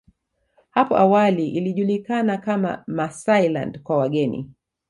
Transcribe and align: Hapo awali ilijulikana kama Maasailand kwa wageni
Hapo 0.69 0.97
awali 0.97 1.49
ilijulikana 1.49 2.37
kama 2.37 2.83
Maasailand 2.87 3.79
kwa 3.83 3.97
wageni 3.97 4.49